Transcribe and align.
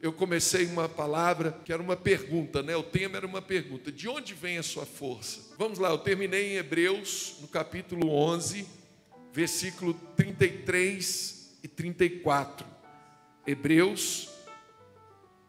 eu 0.00 0.12
comecei 0.12 0.66
uma 0.66 0.88
palavra 0.88 1.58
que 1.64 1.72
era 1.72 1.82
uma 1.82 1.96
pergunta, 1.96 2.62
né? 2.62 2.76
O 2.76 2.82
tema 2.82 3.16
era 3.16 3.26
uma 3.26 3.42
pergunta: 3.42 3.90
de 3.90 4.08
onde 4.08 4.32
vem 4.34 4.58
a 4.58 4.62
sua 4.62 4.86
força? 4.86 5.54
Vamos 5.58 5.78
lá, 5.78 5.90
eu 5.90 5.98
terminei 5.98 6.52
em 6.52 6.56
Hebreus, 6.56 7.36
no 7.40 7.48
capítulo 7.48 8.10
11, 8.10 8.66
versículo 9.32 9.94
33 10.16 11.58
e 11.62 11.68
34. 11.68 12.66
Hebreus, 13.46 14.28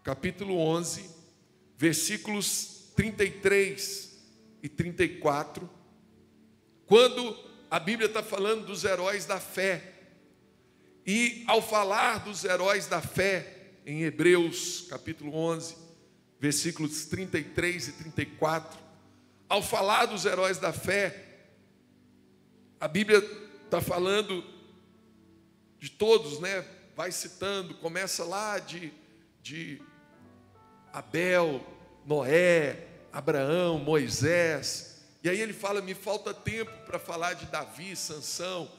capítulo 0.03 0.57
11, 0.57 1.09
versículos 1.77 2.91
33 2.95 4.17
e 4.63 4.69
34. 4.69 5.69
Quando 6.87 7.37
a 7.69 7.79
Bíblia 7.79 8.07
está 8.07 8.23
falando 8.23 8.65
dos 8.65 8.83
heróis 8.83 9.25
da 9.25 9.39
fé, 9.39 9.93
e 11.05 11.43
ao 11.47 11.61
falar 11.61 12.23
dos 12.23 12.43
heróis 12.43 12.87
da 12.87 13.01
fé, 13.01 13.58
em 13.89 14.03
Hebreus 14.03 14.85
capítulo 14.87 15.33
11, 15.35 15.75
versículos 16.39 17.05
33 17.05 17.87
e 17.87 17.91
34, 17.93 18.79
ao 19.49 19.63
falar 19.63 20.05
dos 20.05 20.25
heróis 20.25 20.59
da 20.59 20.71
fé, 20.71 21.39
a 22.79 22.87
Bíblia 22.87 23.17
está 23.65 23.81
falando 23.81 24.43
de 25.79 25.89
todos, 25.89 26.39
né? 26.39 26.63
Vai 26.95 27.11
citando, 27.11 27.73
começa 27.73 28.23
lá 28.23 28.59
de, 28.59 28.93
de 29.41 29.81
Abel, 30.93 31.59
Noé, 32.05 32.89
Abraão, 33.11 33.79
Moisés, 33.79 35.03
e 35.23 35.29
aí 35.31 35.41
ele 35.41 35.53
fala: 35.53 35.81
me 35.81 35.95
falta 35.95 36.31
tempo 36.31 36.71
para 36.85 36.99
falar 36.99 37.33
de 37.33 37.47
Davi, 37.47 37.95
Sansão, 37.95 38.71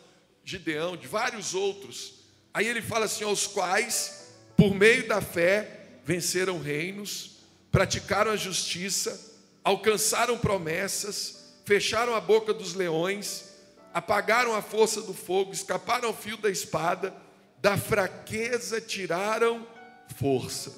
Gideão, 0.45 0.97
de 0.97 1.09
vários 1.09 1.53
outros. 1.53 2.21
Aí 2.55 2.69
ele 2.69 2.81
fala 2.81 3.07
assim: 3.07 3.25
aos 3.25 3.49
quais 3.49 4.20
por 4.61 4.75
meio 4.75 5.09
da 5.09 5.23
fé, 5.23 5.87
venceram 6.05 6.61
reinos, 6.61 7.39
praticaram 7.73 8.31
a 8.31 8.37
justiça, 8.37 9.19
alcançaram 9.65 10.37
promessas, 10.37 11.55
fecharam 11.65 12.15
a 12.15 12.21
boca 12.21 12.53
dos 12.53 12.75
leões, 12.75 13.55
apagaram 13.95 14.55
a 14.55 14.61
força 14.61 15.01
do 15.01 15.15
fogo, 15.15 15.55
escaparam 15.55 16.09
ao 16.09 16.15
fio 16.15 16.37
da 16.37 16.51
espada, 16.51 17.15
da 17.63 17.79
fraqueza 17.79 18.83
tiraram 18.83 19.67
força, 20.19 20.75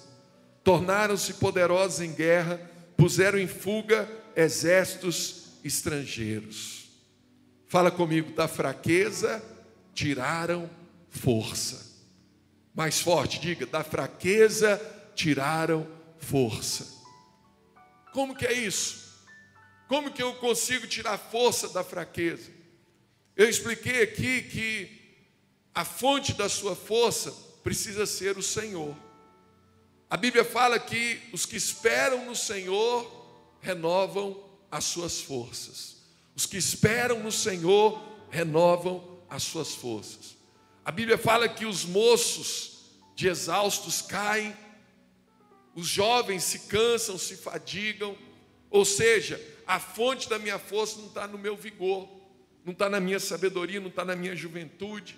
tornaram-se 0.63 1.35
poderosos 1.35 2.03
em 2.03 2.13
guerra, 2.13 2.61
puseram 2.97 3.37
em 3.37 3.49
fuga 3.49 4.09
exércitos 4.37 5.47
estrangeiros. 5.65 6.85
Fala 7.67 7.91
comigo, 7.91 8.33
da 8.33 8.47
fraqueza 8.47 9.43
tiraram 9.93 10.71
força. 11.11 11.92
Mais 12.75 13.01
forte, 13.01 13.39
diga: 13.39 13.67
da 13.67 13.85
fraqueza 13.85 14.81
tiraram 15.15 15.87
força. 16.19 16.87
Como 18.13 18.35
que 18.35 18.47
é 18.47 18.53
isso? 18.53 19.03
Como 19.89 20.11
que 20.11 20.23
eu 20.23 20.35
consigo 20.35 20.87
tirar 20.87 21.19
força 21.19 21.69
da 21.69 21.85
fraqueza? 21.85 22.51
Eu 23.37 23.49
expliquei 23.49 24.03
aqui 24.03 24.43
que 24.43 25.03
a 25.75 25.85
fonte 25.85 26.35
da 26.35 26.49
sua 26.49 26.77
força 26.77 27.31
precisa 27.63 28.07
ser 28.07 28.37
o 28.37 28.43
Senhor. 28.43 28.95
A 30.09 30.17
Bíblia 30.17 30.45
fala 30.45 30.79
que 30.79 31.21
os 31.33 31.47
que 31.47 31.57
esperam 31.57 32.27
no 32.27 32.37
Senhor 32.37 33.11
renovam 33.61 34.45
as 34.71 34.85
suas 34.85 35.21
forças. 35.21 35.97
Os 36.35 36.45
que 36.47 36.57
esperam 36.57 37.21
no 37.21 37.33
Senhor 37.33 38.03
renovam 38.31 39.23
as 39.29 39.43
suas 39.43 39.75
forças. 39.75 40.37
A 40.85 40.91
Bíblia 40.91 41.17
fala 41.17 41.49
que 41.49 41.65
os 41.65 41.85
moços 41.85 42.73
de 43.15 43.29
exaustos 43.29 44.03
caem, 44.03 44.57
os 45.75 45.87
jovens 45.87 46.43
se 46.43 46.61
cansam, 46.61 47.17
se 47.17 47.37
fadigam, 47.37 48.17
ou 48.69 48.85
seja, 48.85 49.41
a 49.67 49.79
fonte 49.79 50.29
da 50.29 50.39
minha 50.39 50.59
força 50.59 50.99
não 50.99 51.07
está 51.07 51.27
no 51.27 51.39
meu 51.39 51.57
vigor, 51.57 52.09
não 52.65 52.73
está 52.73 52.89
na 52.89 52.99
minha 52.99 53.21
sabedoria, 53.21 53.81
não 53.81 53.89
está 53.89 54.05
na 54.05 54.17
minha 54.17 54.35
juventude, 54.35 55.17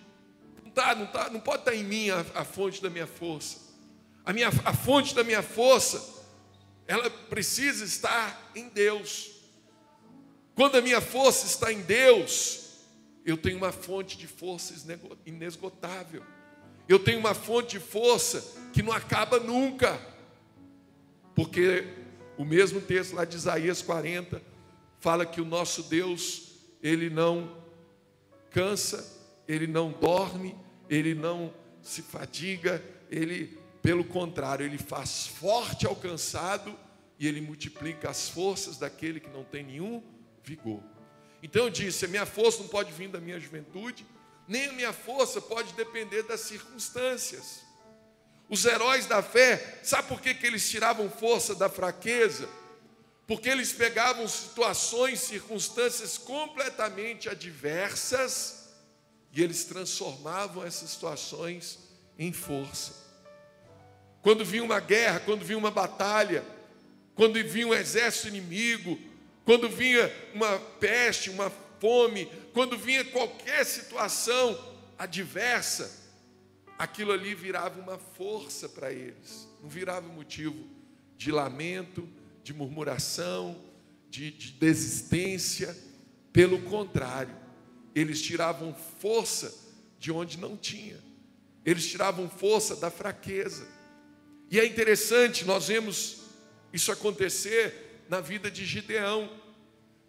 não, 0.63 0.71
tá, 0.71 0.95
não, 0.95 1.07
tá, 1.07 1.31
não 1.31 1.41
pode 1.41 1.61
estar 1.61 1.71
tá 1.71 1.77
em 1.77 1.85
mim 1.85 2.11
a, 2.11 2.21
a, 2.35 2.45
fonte 2.45 2.83
da 2.83 2.91
minha 2.91 3.07
força. 3.07 3.59
A, 4.25 4.33
minha, 4.33 4.49
a 4.49 4.75
fonte 4.75 5.15
da 5.15 5.25
minha 5.25 5.43
força, 5.43 6.23
ela 6.87 7.09
precisa 7.09 7.85
estar 7.85 8.51
em 8.55 8.69
Deus. 8.69 9.31
Quando 10.55 10.77
a 10.77 10.83
minha 10.83 11.01
força 11.01 11.47
está 11.47 11.73
em 11.73 11.81
Deus, 11.81 12.64
eu 13.25 13.37
tenho 13.37 13.57
uma 13.57 13.73
fonte 13.73 14.19
de 14.19 14.27
força 14.27 14.75
inesgotável. 15.25 16.23
Eu 16.87 16.99
tenho 16.99 17.19
uma 17.19 17.35
fonte 17.35 17.79
de 17.79 17.81
força 17.81 18.61
que 18.73 18.83
não 18.83 18.93
acaba 18.93 19.41
nunca. 19.41 19.99
Porque 21.35 21.89
o 22.37 22.45
mesmo 22.45 22.81
texto 22.81 23.15
lá 23.15 23.25
de 23.25 23.37
Isaías 23.37 23.81
40 23.81 24.43
fala 25.01 25.25
que 25.25 25.41
o 25.41 25.45
nosso 25.45 25.85
Deus, 25.85 26.53
ele 26.83 27.09
não 27.09 27.57
cansa, 28.51 29.05
ele 29.49 29.67
não 29.67 29.91
dorme, 29.91 30.55
ele 30.89 31.15
não 31.15 31.53
se 31.83 32.03
fadiga, 32.03 32.83
ele, 33.11 33.59
pelo 33.83 34.05
contrário, 34.05 34.65
ele 34.65 34.79
faz 34.79 35.27
forte 35.27 35.87
ao 35.87 35.97
cansado 35.97 36.75
e 37.19 37.27
ele 37.27 37.41
multiplica 37.41 38.11
as 38.11 38.29
forças 38.29 38.79
daquele 38.79 39.21
que 39.21 39.31
não 39.31 39.45
tem 39.45 39.63
nenhum 39.65 40.03
vigor. 40.43 40.83
Então 41.45 41.65
eu 41.65 41.71
disse: 41.71 42.07
a 42.07 42.09
minha 42.09 42.25
força 42.25 42.61
não 42.61 42.69
pode 42.69 42.91
vir 42.91 43.09
da 43.09 43.21
minha 43.21 43.39
juventude, 43.39 44.07
nem 44.49 44.65
a 44.65 44.73
minha 44.73 44.93
força 44.95 45.43
pode 45.43 45.75
depender 45.75 46.23
das 46.23 46.41
circunstâncias. 46.41 47.63
Os 48.49 48.65
heróis 48.65 49.05
da 49.05 49.23
fé, 49.23 49.81
sabe 49.83 50.09
por 50.09 50.23
que, 50.23 50.33
que 50.35 50.47
eles 50.47 50.69
tiravam 50.71 51.11
força 51.11 51.55
da 51.55 51.69
fraqueza? 51.69 52.49
Porque 53.27 53.51
eles 53.51 53.73
pegavam 53.73 54.27
situações, 54.27 55.21
circunstâncias 55.21 56.17
completamente 56.17 57.29
adversas 57.29 58.71
e 59.31 59.43
eles 59.43 59.65
transformavam 59.65 60.65
essas 60.65 60.91
situações 60.91 61.79
em 62.19 62.33
força. 62.33 62.95
Quando 64.23 64.47
vinha 64.47 64.65
uma 64.65 64.81
guerra, 64.81 65.21
quando 65.21 65.45
vinha 65.45 65.59
uma 65.59 65.71
batalha, 65.71 66.43
quando 67.15 67.43
vinha 67.45 67.67
um 67.67 67.75
exército 67.75 68.29
inimigo, 68.29 68.99
quando 69.45 69.69
vinha 69.69 70.11
uma 70.33 70.59
peste, 70.59 71.31
uma 71.31 71.51
fome, 71.81 72.27
quando 72.53 72.79
vinha 72.79 73.05
qualquer 73.05 73.65
situação 73.65 74.59
adversa, 74.99 76.05
aquilo 76.79 77.13
ali 77.13 77.35
virava 77.35 77.81
uma 77.81 77.99
força 77.99 78.69
para 78.69 78.93
eles, 78.93 79.49
não 79.63 79.69
virava 79.69 80.09
motivo 80.09 80.67
de 81.17 81.31
lamento, 81.31 82.09
de 82.43 82.53
murmuração, 82.53 83.63
de, 84.09 84.31
de 84.31 84.53
desistência, 84.53 85.77
pelo 86.33 86.61
contrário, 86.63 87.35
eles 87.95 88.21
tiravam 88.21 88.75
força 89.01 89.55
de 89.99 90.11
onde 90.11 90.39
não 90.39 90.57
tinha, 90.57 90.99
eles 91.65 91.87
tiravam 91.87 92.29
força 92.29 92.77
da 92.77 92.91
fraqueza. 92.91 93.67
E 94.51 94.59
é 94.59 94.67
interessante, 94.67 95.45
nós 95.45 95.69
vemos 95.69 96.23
isso 96.73 96.91
acontecer 96.93 97.94
na 98.09 98.21
vida 98.21 98.51
de 98.51 98.65
Gideão. 98.65 99.31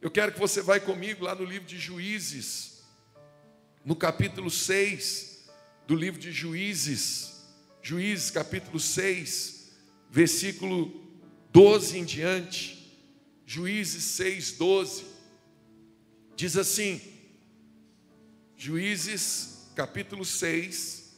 Eu 0.01 0.11
quero 0.11 0.31
que 0.31 0.39
você 0.39 0.61
vá 0.61 0.79
comigo 0.79 1.25
lá 1.25 1.33
no 1.33 1.43
livro 1.43 1.67
de 1.67 1.79
Juízes, 1.79 2.83
no 3.83 3.95
capítulo 3.95 4.49
6 4.49 5.47
do 5.87 5.95
livro 5.95 6.19
de 6.19 6.31
Juízes, 6.31 7.43
Juízes 7.81 8.31
capítulo 8.31 8.79
6, 8.79 9.71
versículo 10.09 10.91
12 11.51 11.99
em 11.99 12.05
diante. 12.05 12.75
Juízes 13.45 14.03
6, 14.03 14.53
12. 14.53 15.05
Diz 16.35 16.57
assim, 16.57 16.99
Juízes 18.57 19.69
capítulo 19.75 20.25
6. 20.25 21.13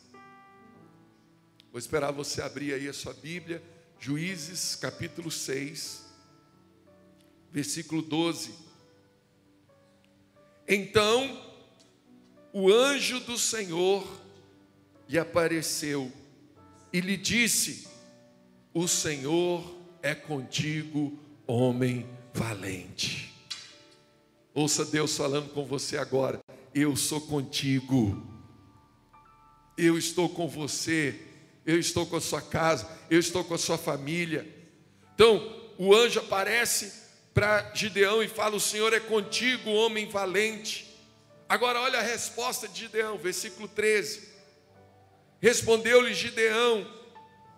Vou 1.72 1.80
esperar 1.80 2.12
você 2.12 2.42
abrir 2.42 2.74
aí 2.74 2.88
a 2.88 2.94
sua 2.94 3.14
Bíblia. 3.14 3.64
Juízes 4.00 4.76
capítulo 4.76 5.32
6 5.32 6.07
versículo 7.52 8.02
12. 8.02 8.54
Então 10.68 11.48
o 12.52 12.72
anjo 12.72 13.20
do 13.20 13.38
Senhor 13.38 14.06
lhe 15.08 15.20
apareceu 15.20 16.12
e 16.92 17.00
lhe 17.00 17.16
disse: 17.16 17.88
O 18.74 18.88
Senhor 18.88 19.78
é 20.02 20.16
contigo, 20.16 21.20
homem 21.46 22.08
valente. 22.34 23.34
Ouça 24.54 24.84
Deus 24.86 25.16
falando 25.16 25.50
com 25.54 25.66
você 25.66 25.98
agora: 25.98 26.40
Eu 26.74 26.96
sou 26.96 27.22
contigo, 27.22 28.26
eu 29.78 29.98
estou 29.98 30.28
com 30.28 30.48
você, 30.48 31.22
eu 31.66 31.78
estou 31.78 32.06
com 32.06 32.16
a 32.16 32.22
sua 32.22 32.42
casa, 32.42 32.90
eu 33.10 33.20
estou 33.20 33.44
com 33.44 33.54
a 33.54 33.60
sua 33.60 33.78
família. 33.78 34.48
Então, 35.14 35.72
o 35.78 35.94
anjo 35.94 36.20
aparece 36.20 37.07
para 37.38 37.70
Gideão 37.72 38.24
e 38.24 38.28
fala: 38.28 38.56
O 38.56 38.60
Senhor 38.60 38.92
é 38.94 39.00
contigo, 39.00 39.70
homem 39.70 40.10
valente. 40.10 40.88
Agora, 41.48 41.80
olha 41.80 42.00
a 42.00 42.02
resposta 42.02 42.68
de 42.68 42.80
Gideão, 42.80 43.16
versículo 43.20 43.68
13. 43.68 44.28
Respondeu-lhe 45.40 46.16
Gideão: 46.16 46.92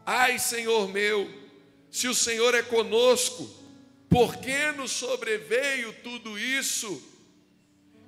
Ai, 0.06 0.38
Senhor 0.38 0.90
meu, 0.90 1.34
se 1.90 2.10
o 2.10 2.14
Senhor 2.14 2.54
é 2.56 2.62
conosco, 2.62 3.50
por 4.10 4.36
que 4.36 4.74
nos 4.74 4.92
sobreveio 4.92 5.94
tudo 6.04 6.38
isso? 6.38 7.02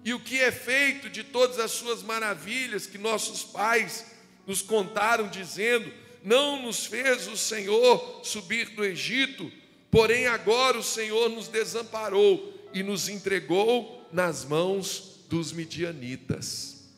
E 0.04 0.14
o 0.14 0.20
que 0.20 0.42
é 0.42 0.52
feito 0.52 1.10
de 1.10 1.24
todas 1.24 1.58
as 1.58 1.72
suas 1.72 2.04
maravilhas 2.04 2.86
que 2.86 2.98
nossos 2.98 3.46
pais 3.46 4.08
nos 4.46 4.62
contaram, 4.62 5.30
dizendo: 5.30 5.90
Não 6.22 6.62
nos 6.64 6.86
fez 6.86 7.30
o 7.30 7.38
Senhor 7.38 8.20
subir 8.26 8.72
do 8.72 8.84
Egito, 8.84 9.50
porém 9.92 10.26
agora 10.26 10.80
o 10.80 10.84
Senhor 10.84 11.30
nos 11.30 11.50
desamparou 11.50 12.70
e 12.74 12.82
nos 12.82 13.10
entregou 13.10 14.08
nas 14.12 14.46
mãos 14.46 15.26
dos 15.28 15.52
midianitas. 15.52 16.90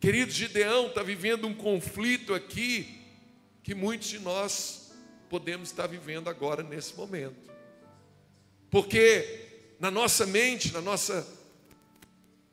Querido 0.00 0.32
Gideão 0.32 0.88
está 0.88 1.02
vivendo 1.02 1.46
um 1.46 1.54
conflito 1.54 2.34
aqui 2.34 3.00
que 3.62 3.74
muitos 3.74 4.08
de 4.08 4.18
nós 4.18 4.92
podemos 5.30 5.68
estar 5.70 5.86
vivendo 5.86 6.28
agora 6.28 6.64
nesse 6.64 6.94
momento. 6.96 7.52
Porque 8.68 9.74
na 9.78 9.90
nossa 9.90 10.26
mente, 10.26 10.72
na 10.72 10.80
nossa 10.80 11.26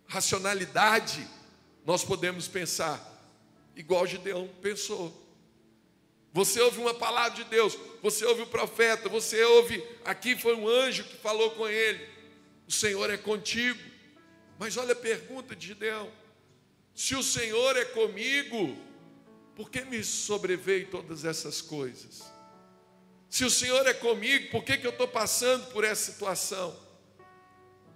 racionalidade, 0.05 1.27
nós 1.85 2.03
podemos 2.03 2.47
pensar 2.47 3.09
igual 3.75 4.05
Gideão 4.05 4.47
pensou. 4.61 5.28
Você 6.31 6.61
ouve 6.61 6.79
uma 6.79 6.93
palavra 6.93 7.43
de 7.43 7.43
Deus, 7.45 7.77
você 8.01 8.23
ouve 8.25 8.43
o 8.43 8.47
profeta, 8.47 9.09
você 9.09 9.43
ouve, 9.43 9.83
aqui 10.05 10.35
foi 10.35 10.55
um 10.55 10.67
anjo 10.67 11.03
que 11.03 11.17
falou 11.17 11.51
com 11.51 11.67
ele, 11.67 12.07
o 12.67 12.71
Senhor 12.71 13.09
é 13.09 13.17
contigo. 13.17 13.79
Mas 14.59 14.77
olha 14.77 14.93
a 14.93 14.95
pergunta 14.95 15.55
de 15.55 15.67
Gideão: 15.67 16.11
se 16.93 17.15
o 17.15 17.23
Senhor 17.23 17.75
é 17.77 17.85
comigo, 17.85 18.77
por 19.55 19.71
que 19.71 19.81
me 19.81 20.03
sobreveio 20.03 20.87
todas 20.87 21.25
essas 21.25 21.61
coisas? 21.61 22.23
Se 23.29 23.45
o 23.45 23.49
Senhor 23.49 23.85
é 23.87 23.93
comigo, 23.93 24.49
por 24.51 24.63
que, 24.63 24.77
que 24.77 24.85
eu 24.85 24.91
estou 24.91 25.07
passando 25.07 25.67
por 25.71 25.83
essa 25.83 26.11
situação? 26.11 26.75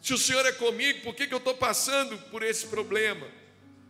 Se 0.01 0.13
o 0.13 0.17
Senhor 0.17 0.45
é 0.45 0.51
comigo, 0.51 1.01
por 1.01 1.15
que, 1.15 1.27
que 1.27 1.33
eu 1.33 1.39
estou 1.39 1.55
passando 1.55 2.17
por 2.29 2.43
esse 2.43 2.67
problema? 2.67 3.25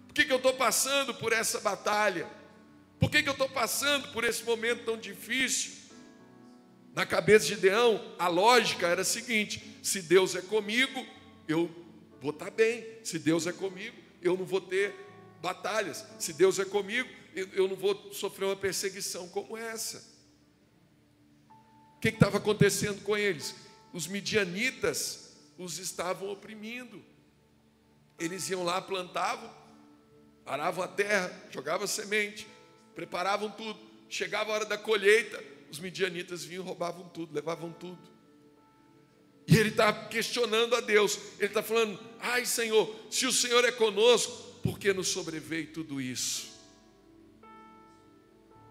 Por 0.07 0.13
que, 0.13 0.25
que 0.25 0.31
eu 0.31 0.37
estou 0.37 0.53
passando 0.53 1.13
por 1.13 1.33
essa 1.33 1.59
batalha? 1.59 2.29
Por 3.03 3.11
que, 3.11 3.21
que 3.21 3.27
eu 3.27 3.33
estou 3.33 3.49
passando 3.49 4.13
por 4.13 4.23
esse 4.23 4.45
momento 4.45 4.85
tão 4.85 4.97
difícil? 4.97 5.73
Na 6.95 7.05
cabeça 7.05 7.47
de 7.47 7.57
Deão, 7.57 8.01
a 8.17 8.29
lógica 8.29 8.87
era 8.87 9.01
a 9.01 9.05
seguinte: 9.05 9.77
se 9.83 10.01
Deus 10.01 10.35
é 10.35 10.41
comigo, 10.41 11.05
eu 11.45 11.69
vou 12.21 12.31
estar 12.31 12.45
tá 12.45 12.51
bem. 12.51 12.87
Se 13.03 13.19
Deus 13.19 13.45
é 13.45 13.51
comigo, 13.51 13.97
eu 14.21 14.37
não 14.37 14.45
vou 14.45 14.61
ter 14.61 14.95
batalhas. 15.41 16.05
Se 16.17 16.31
Deus 16.31 16.59
é 16.59 16.63
comigo, 16.63 17.09
eu 17.35 17.67
não 17.67 17.75
vou 17.75 18.13
sofrer 18.13 18.45
uma 18.45 18.55
perseguição 18.55 19.27
como 19.27 19.57
essa 19.57 20.13
que 21.99 22.07
estava 22.07 22.37
acontecendo 22.37 23.01
com 23.01 23.17
eles? 23.17 23.53
Os 23.91 24.07
midianitas 24.07 25.35
os 25.57 25.77
estavam 25.77 26.29
oprimindo. 26.29 27.03
Eles 28.17 28.49
iam 28.49 28.63
lá, 28.63 28.81
plantavam, 28.81 29.53
aravam 30.45 30.85
a 30.85 30.87
terra, 30.87 31.33
jogavam 31.51 31.85
semente, 31.85 32.47
preparavam 32.95 33.49
tudo. 33.49 33.79
Chegava 34.09 34.51
a 34.51 34.55
hora 34.55 34.65
da 34.65 34.77
colheita, 34.77 35.43
os 35.71 35.79
midianitas 35.79 36.43
vinham, 36.43 36.63
roubavam 36.63 37.09
tudo, 37.09 37.33
levavam 37.33 37.71
tudo. 37.71 37.99
E 39.47 39.57
ele 39.57 39.69
está 39.69 39.91
questionando 40.07 40.75
a 40.75 40.81
Deus. 40.81 41.17
Ele 41.37 41.47
está 41.47 41.63
falando: 41.63 41.99
Ai, 42.19 42.45
Senhor, 42.45 42.93
se 43.09 43.25
o 43.25 43.31
Senhor 43.31 43.65
é 43.65 43.71
conosco, 43.71 44.31
por 44.61 44.79
que 44.79 44.93
nos 44.93 45.09
sobreveio 45.09 45.67
tudo 45.73 45.99
isso? 45.99 46.53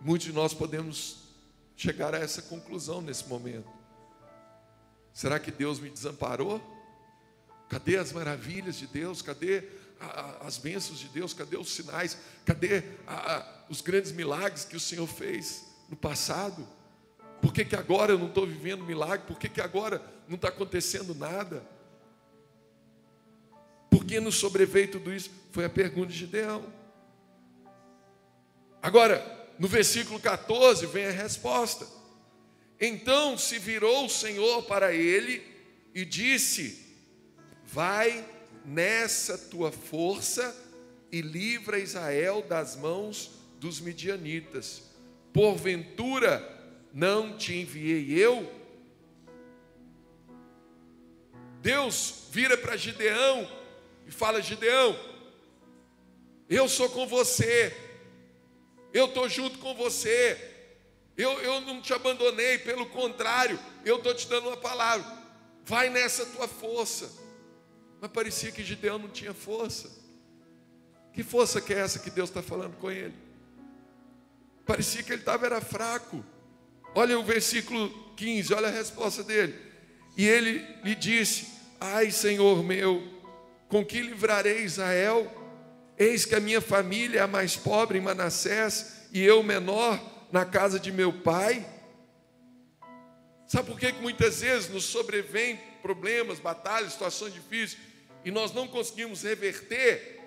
Muitos 0.00 0.26
de 0.26 0.32
nós 0.32 0.54
podemos 0.54 1.18
chegar 1.76 2.14
a 2.14 2.18
essa 2.18 2.42
conclusão 2.42 3.00
nesse 3.00 3.28
momento. 3.28 3.68
Será 5.12 5.38
que 5.38 5.50
Deus 5.50 5.78
me 5.78 5.90
desamparou? 5.90 6.60
Cadê 7.68 7.96
as 7.96 8.12
maravilhas 8.12 8.78
de 8.78 8.86
Deus? 8.86 9.22
Cadê 9.22 9.64
as 10.40 10.58
bênçãos 10.58 10.98
de 10.98 11.08
Deus? 11.08 11.32
Cadê 11.34 11.56
os 11.56 11.72
sinais? 11.72 12.18
Cadê 12.44 12.82
a, 13.06 13.64
os 13.68 13.80
grandes 13.80 14.12
milagres 14.12 14.64
que 14.64 14.76
o 14.76 14.80
Senhor 14.80 15.06
fez 15.06 15.64
no 15.88 15.96
passado? 15.96 16.66
Por 17.40 17.52
que, 17.52 17.64
que 17.64 17.74
agora 17.74 18.12
eu 18.12 18.18
não 18.18 18.28
estou 18.28 18.46
vivendo 18.46 18.84
milagre? 18.84 19.26
Por 19.26 19.38
que, 19.38 19.48
que 19.48 19.60
agora 19.60 20.02
não 20.28 20.36
está 20.36 20.48
acontecendo 20.48 21.14
nada? 21.14 21.66
Por 23.90 24.04
que 24.04 24.20
nos 24.20 24.36
sobreveio 24.36 24.90
tudo 24.90 25.12
isso? 25.12 25.30
Foi 25.50 25.64
a 25.64 25.70
pergunta 25.70 26.08
de 26.08 26.18
Gideão. 26.18 26.72
Agora, 28.80 29.50
no 29.58 29.68
versículo 29.68 30.18
14 30.18 30.86
vem 30.86 31.06
a 31.06 31.10
resposta. 31.10 31.86
Então 32.80 33.38
se 33.38 33.58
virou 33.58 34.06
o 34.06 34.10
Senhor 34.10 34.62
para 34.64 34.92
ele 34.92 35.42
e 35.94 36.04
disse: 36.04 36.84
Vai 37.64 38.24
nessa 38.64 39.36
tua 39.36 39.72
força 39.72 40.56
e 41.10 41.20
livra 41.20 41.78
Israel 41.78 42.42
das 42.42 42.76
mãos 42.76 43.32
dos 43.58 43.80
midianitas. 43.80 44.82
Porventura 45.32 46.48
não 46.92 47.36
te 47.36 47.54
enviei 47.54 48.18
eu? 48.18 48.50
Deus 51.60 52.24
vira 52.30 52.56
para 52.56 52.76
Gideão 52.76 53.48
e 54.06 54.10
fala: 54.10 54.42
Gideão, 54.42 54.98
eu 56.48 56.68
sou 56.68 56.90
com 56.90 57.06
você, 57.06 57.74
eu 58.92 59.06
estou 59.06 59.28
junto 59.28 59.58
com 59.58 59.74
você, 59.74 60.38
eu, 61.16 61.40
eu 61.40 61.60
não 61.60 61.80
te 61.80 61.92
abandonei, 61.94 62.58
pelo 62.58 62.86
contrário, 62.86 63.58
eu 63.84 63.98
estou 63.98 64.14
te 64.14 64.26
dando 64.28 64.48
uma 64.48 64.56
palavra, 64.56 65.06
vai 65.64 65.88
nessa 65.88 66.26
tua 66.26 66.48
força. 66.48 67.21
Mas 68.02 68.10
parecia 68.10 68.50
que 68.50 68.64
Gideão 68.64 68.98
não 68.98 69.08
tinha 69.08 69.32
força. 69.32 69.88
Que 71.12 71.22
força 71.22 71.60
que 71.60 71.72
é 71.72 71.78
essa 71.78 72.00
que 72.00 72.10
Deus 72.10 72.30
está 72.30 72.42
falando 72.42 72.76
com 72.78 72.90
ele? 72.90 73.14
Parecia 74.66 75.04
que 75.04 75.12
ele 75.12 75.22
estava 75.22 75.46
era 75.46 75.60
fraco. 75.60 76.24
Olha 76.96 77.16
o 77.16 77.22
versículo 77.22 77.88
15, 78.16 78.54
olha 78.54 78.66
a 78.66 78.72
resposta 78.72 79.22
dele. 79.22 79.54
E 80.16 80.26
ele 80.26 80.66
lhe 80.82 80.96
disse: 80.96 81.46
Ai, 81.80 82.10
Senhor 82.10 82.64
meu, 82.64 83.06
com 83.68 83.86
que 83.86 84.00
livrarei 84.00 84.64
Israel? 84.64 85.30
Eis 85.96 86.24
que 86.24 86.34
a 86.34 86.40
minha 86.40 86.60
família 86.60 87.20
é 87.20 87.22
a 87.22 87.28
mais 87.28 87.54
pobre 87.54 87.98
em 87.98 88.02
Manassés 88.02 89.06
e 89.12 89.22
eu 89.22 89.44
menor 89.44 90.28
na 90.32 90.44
casa 90.44 90.80
de 90.80 90.90
meu 90.90 91.12
pai. 91.20 91.64
Sabe 93.46 93.68
por 93.68 93.78
que, 93.78 93.92
muitas 93.92 94.40
vezes 94.40 94.68
nos 94.70 94.86
sobrevêm 94.86 95.56
problemas, 95.80 96.40
batalhas, 96.40 96.94
situações 96.94 97.32
difíceis 97.32 97.91
e 98.24 98.30
nós 98.30 98.52
não 98.52 98.66
conseguimos 98.68 99.22
reverter? 99.22 100.20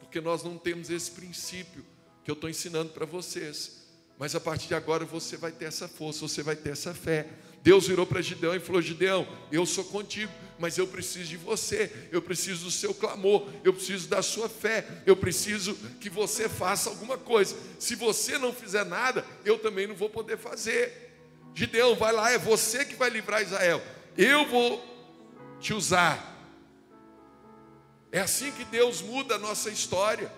Porque 0.00 0.20
nós 0.20 0.42
não 0.42 0.56
temos 0.56 0.90
esse 0.90 1.10
princípio 1.10 1.84
que 2.24 2.30
eu 2.30 2.34
estou 2.34 2.48
ensinando 2.48 2.92
para 2.92 3.06
vocês. 3.06 3.86
Mas 4.18 4.34
a 4.34 4.40
partir 4.40 4.68
de 4.68 4.74
agora 4.74 5.04
você 5.04 5.36
vai 5.36 5.52
ter 5.52 5.66
essa 5.66 5.88
força, 5.88 6.20
você 6.20 6.42
vai 6.42 6.56
ter 6.56 6.70
essa 6.70 6.94
fé. 6.94 7.28
Deus 7.62 7.86
virou 7.86 8.06
para 8.06 8.22
Gideão 8.22 8.54
e 8.54 8.60
falou: 8.60 8.82
Gideão, 8.82 9.26
eu 9.52 9.64
sou 9.64 9.84
contigo 9.84 10.32
mas 10.58 10.76
eu 10.76 10.86
preciso 10.86 11.28
de 11.28 11.36
você, 11.36 11.90
eu 12.10 12.20
preciso 12.20 12.64
do 12.64 12.70
seu 12.70 12.92
clamor, 12.92 13.48
eu 13.62 13.72
preciso 13.72 14.08
da 14.08 14.22
sua 14.22 14.48
fé, 14.48 14.84
eu 15.06 15.16
preciso 15.16 15.74
que 16.00 16.10
você 16.10 16.48
faça 16.48 16.90
alguma 16.90 17.16
coisa. 17.16 17.56
Se 17.78 17.94
você 17.94 18.36
não 18.38 18.52
fizer 18.52 18.84
nada, 18.84 19.24
eu 19.44 19.58
também 19.58 19.86
não 19.86 19.94
vou 19.94 20.10
poder 20.10 20.36
fazer. 20.36 21.14
Gideão, 21.54 21.94
vai 21.94 22.12
lá, 22.12 22.30
é 22.30 22.38
você 22.38 22.84
que 22.84 22.96
vai 22.96 23.08
livrar 23.08 23.42
Israel. 23.42 23.80
Eu 24.16 24.46
vou 24.46 24.84
te 25.60 25.72
usar. 25.72 26.36
É 28.10 28.20
assim 28.20 28.50
que 28.52 28.64
Deus 28.64 29.02
muda 29.02 29.34
a 29.34 29.38
nossa 29.38 29.70
história. 29.70 30.32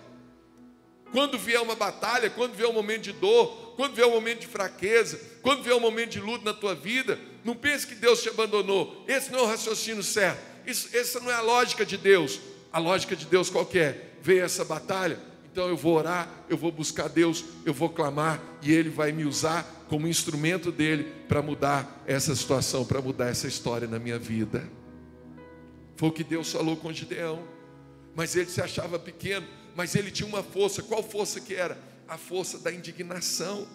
Quando 1.11 1.37
vier 1.37 1.61
uma 1.61 1.75
batalha, 1.75 2.29
quando 2.29 2.53
vier 2.53 2.69
um 2.69 2.73
momento 2.73 3.03
de 3.03 3.11
dor, 3.11 3.73
quando 3.75 3.95
vier 3.95 4.07
um 4.07 4.11
momento 4.11 4.41
de 4.41 4.47
fraqueza, 4.47 5.19
quando 5.41 5.63
vier 5.63 5.75
um 5.75 5.79
momento 5.79 6.11
de 6.11 6.19
luta 6.19 6.45
na 6.45 6.53
tua 6.53 6.73
vida, 6.73 7.19
não 7.43 7.55
pense 7.55 7.85
que 7.85 7.95
Deus 7.95 8.21
te 8.21 8.29
abandonou. 8.29 9.03
Esse 9.07 9.31
não 9.31 9.39
é 9.39 9.41
o 9.43 9.47
raciocínio 9.47 10.03
certo. 10.03 10.39
Isso, 10.65 10.95
essa 10.95 11.19
não 11.19 11.31
é 11.31 11.33
a 11.33 11.41
lógica 11.41 11.85
de 11.85 11.97
Deus. 11.97 12.39
A 12.71 12.79
lógica 12.79 13.15
de 13.15 13.25
Deus 13.25 13.49
qual 13.49 13.67
é? 13.73 14.09
Veio 14.21 14.43
essa 14.43 14.63
batalha, 14.63 15.19
então 15.51 15.67
eu 15.67 15.75
vou 15.75 15.95
orar, 15.97 16.29
eu 16.47 16.55
vou 16.55 16.71
buscar 16.71 17.09
Deus, 17.09 17.43
eu 17.65 17.73
vou 17.73 17.89
clamar 17.89 18.41
e 18.61 18.71
Ele 18.71 18.89
vai 18.89 19.11
me 19.11 19.25
usar 19.25 19.65
como 19.89 20.07
instrumento 20.07 20.71
dele 20.71 21.11
para 21.27 21.41
mudar 21.41 22.03
essa 22.07 22.33
situação, 22.33 22.85
para 22.85 23.01
mudar 23.01 23.27
essa 23.27 23.47
história 23.47 23.87
na 23.87 23.99
minha 23.99 24.17
vida. 24.17 24.69
Foi 25.97 26.07
o 26.07 26.11
que 26.11 26.23
Deus 26.23 26.51
falou 26.51 26.77
com 26.77 26.93
Gideão. 26.93 27.43
Mas 28.15 28.35
ele 28.35 28.49
se 28.49 28.61
achava 28.61 28.99
pequeno, 28.99 29.47
mas 29.75 29.95
ele 29.95 30.11
tinha 30.11 30.27
uma 30.27 30.43
força. 30.43 30.81
Qual 30.81 31.01
força 31.01 31.39
que 31.39 31.55
era? 31.55 31.77
A 32.07 32.17
força 32.17 32.59
da 32.59 32.71
indignação. 32.71 33.67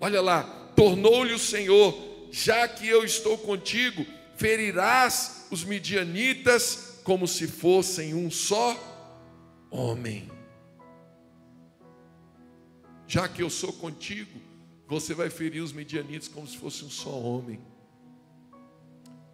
Olha 0.00 0.20
lá, 0.20 0.42
tornou-lhe 0.74 1.34
o 1.34 1.38
Senhor 1.38 2.08
já 2.30 2.68
que 2.68 2.86
eu 2.86 3.04
estou 3.04 3.38
contigo, 3.38 4.04
ferirás 4.36 5.46
os 5.50 5.64
midianitas 5.64 7.00
como 7.02 7.26
se 7.26 7.46
fossem 7.46 8.14
um 8.14 8.30
só 8.30 8.76
homem. 9.70 10.30
já 13.06 13.26
que 13.26 13.42
eu 13.42 13.48
sou 13.48 13.72
contigo, 13.72 14.38
você 14.86 15.14
vai 15.14 15.30
ferir 15.30 15.62
os 15.62 15.72
medianitas 15.72 16.28
como 16.28 16.46
se 16.46 16.58
fosse 16.58 16.84
um 16.84 16.90
só 16.90 17.18
homem. 17.18 17.58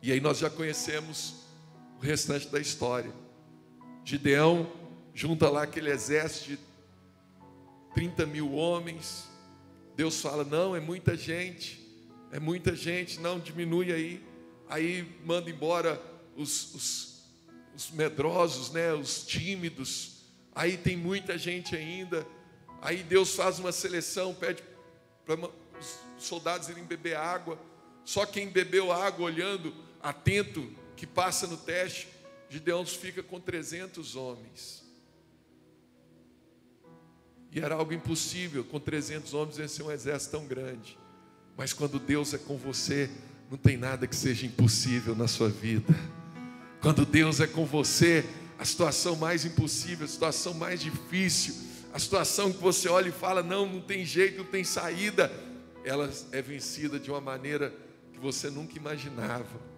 E 0.01 0.13
aí 0.13 0.21
nós 0.21 0.39
já 0.39 0.49
conhecemos 0.49 1.45
o 1.99 2.01
restante 2.01 2.47
da 2.49 2.61
história. 2.61 3.13
Gideão 4.05 4.71
junta 5.15 5.49
lá 5.49 5.63
aquele 5.63 5.91
exército 5.91 6.51
de 6.51 6.59
30 7.95 8.27
mil 8.27 8.53
homens. 8.53 9.29
Deus 9.97 10.21
fala: 10.21 10.45
não, 10.45 10.77
é 10.77 10.81
muita 10.81 11.17
gente, 11.17 11.81
é 12.31 12.39
muita 12.39 12.75
gente, 12.75 13.19
não, 13.21 13.39
diminui 13.39 13.93
aí. 13.93 14.23
Aí 14.69 15.19
manda 15.25 15.49
embora 15.49 16.01
os, 16.37 16.75
os, 16.75 17.23
os 17.75 17.91
medrosos, 17.93 18.71
né, 18.73 18.93
os 18.93 19.25
tímidos. 19.25 20.25
Aí 20.55 20.77
tem 20.77 20.97
muita 20.97 21.39
gente 21.39 21.75
ainda. 21.75 22.27
Aí 22.83 23.03
Deus 23.03 23.35
faz 23.35 23.59
uma 23.59 23.73
seleção, 23.73 24.35
pede 24.35 24.63
para 25.25 25.37
os 25.81 25.99
soldados 26.19 26.69
irem 26.69 26.85
beber 26.85 27.17
água. 27.17 27.59
Só 28.05 28.27
quem 28.27 28.49
bebeu 28.49 28.93
água, 28.93 29.25
olhando, 29.25 29.75
atento, 30.03 30.71
que 30.95 31.07
passa 31.07 31.47
no 31.47 31.57
teste, 31.57 32.09
Gideão 32.55 32.87
fica 32.87 33.21
com 33.21 33.41
300 33.41 34.15
homens. 34.15 34.85
E 37.51 37.59
era 37.59 37.75
algo 37.75 37.93
impossível, 37.93 38.63
com 38.63 38.79
300 38.79 39.35
homens 39.35 39.57
vencer 39.57 39.85
um 39.85 39.91
exército 39.91 40.37
tão 40.37 40.47
grande. 40.47 40.97
Mas 41.57 41.73
quando 41.73 41.99
Deus 41.99 42.33
é 42.33 42.39
com 42.39 42.57
você, 42.57 43.11
não 43.51 43.59
tem 43.59 43.77
nada 43.77 44.07
que 44.07 44.15
seja 44.15 44.47
impossível 44.47 45.17
na 45.17 45.27
sua 45.27 45.49
vida. 45.49 45.93
Quando 46.81 47.05
Deus 47.05 47.41
é 47.41 47.49
com 47.49 47.67
você, 47.67 48.25
a 48.57 48.65
situação 48.65 49.17
mais 49.17 49.45
impossível, 49.45 50.05
a 50.05 50.09
situação 50.09 50.55
mais 50.55 50.81
difícil, 50.81 51.57
a 51.93 51.99
situação 51.99 52.53
que 52.53 52.63
você 52.63 52.89
olha 52.89 53.09
e 53.09 53.13
fala: 53.13 53.43
não, 53.43 53.67
não 53.67 53.81
tem 53.81 54.07
jeito, 54.07 54.39
não 54.39 54.45
tem 54.45 54.63
saída, 54.63 55.29
ela 55.85 56.09
é 56.31 56.41
vencida 56.41 57.01
de 57.01 57.11
uma 57.11 57.21
maneira 57.21 57.75
que 58.13 58.21
você 58.21 58.49
nunca 58.49 58.77
imaginava. 58.77 59.74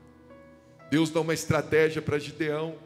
Deus 0.91 1.11
dá 1.11 1.21
uma 1.21 1.35
estratégia 1.35 2.01
para 2.01 2.19
Gideão, 2.19 2.79